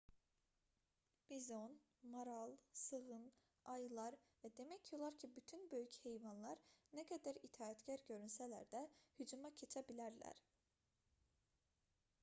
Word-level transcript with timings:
bizon 1.31 1.73
maral 2.13 2.55
sığın 2.83 3.27
ayılar 3.75 4.17
və 4.45 4.51
demək 4.61 4.89
olar 4.97 5.19
ki 5.25 5.29
bütün 5.37 5.69
böyük 5.75 5.99
hevanlar 6.07 6.63
nə 7.01 7.05
qədər 7.13 7.41
itaətkar 7.51 8.05
görünsələr 8.09 8.67
də 8.75 8.83
hücuma 9.21 9.55
keçə 9.61 9.85
bilərlər 9.93 10.43